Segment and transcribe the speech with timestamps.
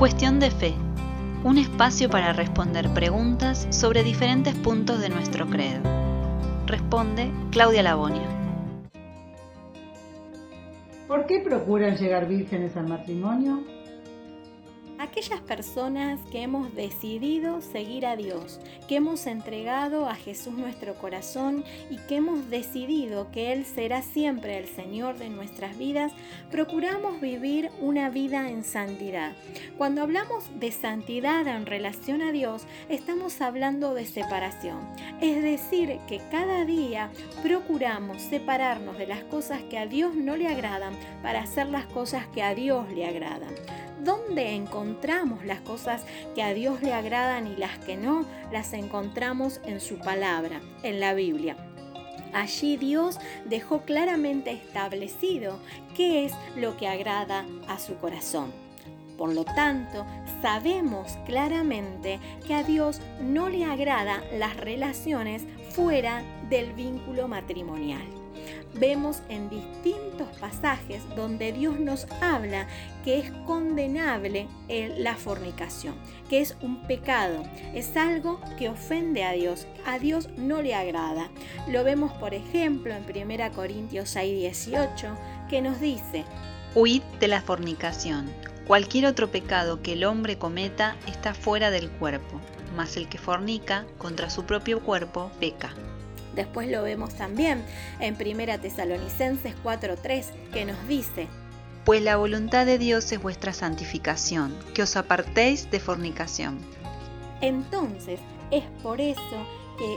[0.00, 0.72] Cuestión de fe.
[1.44, 5.82] Un espacio para responder preguntas sobre diferentes puntos de nuestro credo.
[6.66, 8.26] Responde Claudia Labonia.
[11.06, 13.62] ¿Por qué procuran llegar vírgenes al matrimonio?
[15.10, 21.64] Aquellas personas que hemos decidido seguir a Dios, que hemos entregado a Jesús nuestro corazón
[21.90, 26.12] y que hemos decidido que Él será siempre el Señor de nuestras vidas,
[26.52, 29.32] procuramos vivir una vida en santidad.
[29.76, 34.78] Cuando hablamos de santidad en relación a Dios, estamos hablando de separación.
[35.20, 37.10] Es decir, que cada día
[37.42, 42.28] procuramos separarnos de las cosas que a Dios no le agradan para hacer las cosas
[42.28, 43.54] que a Dios le agradan.
[44.02, 44.99] ¿Dónde encontramos
[45.44, 46.04] las cosas
[46.34, 48.24] que a Dios le agradan y las que no?
[48.52, 51.56] Las encontramos en su palabra, en la Biblia.
[52.34, 55.58] Allí Dios dejó claramente establecido
[55.96, 58.52] qué es lo que agrada a su corazón.
[59.16, 60.06] Por lo tanto,
[60.42, 68.19] sabemos claramente que a Dios no le agrada las relaciones fuera del vínculo matrimonial
[68.74, 72.66] vemos en distintos pasajes donde Dios nos habla
[73.04, 75.94] que es condenable la fornicación,
[76.28, 77.42] que es un pecado,
[77.74, 81.30] es algo que ofende a Dios, a Dios no le agrada.
[81.68, 85.16] Lo vemos por ejemplo en 1 Corintios 6, 18,
[85.48, 86.24] que nos dice,
[86.74, 88.30] Huid de la fornicación.
[88.66, 92.40] Cualquier otro pecado que el hombre cometa está fuera del cuerpo,
[92.76, 95.74] mas el que fornica contra su propio cuerpo peca.
[96.34, 97.62] Después lo vemos también
[97.98, 101.28] en 1 Tesalonicenses 4:3 que nos dice,
[101.84, 106.58] Pues la voluntad de Dios es vuestra santificación, que os apartéis de fornicación.
[107.40, 108.20] Entonces,
[108.50, 109.46] es por eso
[109.78, 109.96] que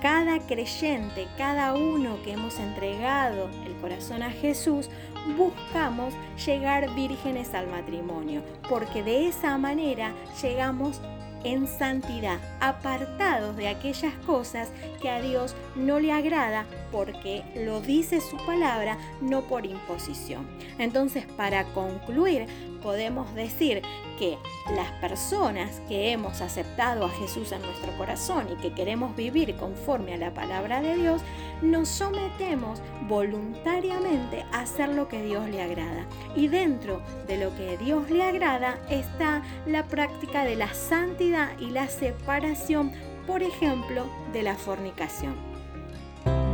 [0.00, 4.88] cada creyente, cada uno que hemos entregado el corazón a Jesús,
[5.36, 6.14] buscamos
[6.46, 11.02] llegar vírgenes al matrimonio, porque de esa manera llegamos
[11.44, 14.68] en santidad, apartados de aquellas cosas
[15.00, 20.46] que a Dios no le agrada porque lo dice su palabra, no por imposición.
[20.78, 22.46] Entonces, para concluir,
[22.82, 23.82] podemos decir
[24.18, 24.38] que
[24.74, 30.14] las personas que hemos aceptado a Jesús en nuestro corazón y que queremos vivir conforme
[30.14, 31.22] a la palabra de Dios,
[31.62, 36.06] nos sometemos voluntariamente a hacer lo que Dios le agrada.
[36.36, 41.70] Y dentro de lo que Dios le agrada está la práctica de la santidad y
[41.70, 42.92] la separación,
[43.26, 45.34] por ejemplo, de la fornicación.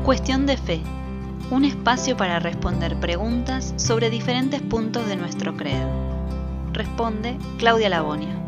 [0.04, 0.80] Cuestión de fe.
[1.50, 5.88] Un espacio para responder preguntas sobre diferentes puntos de nuestro credo.
[6.72, 8.45] Responde Claudia Labonia.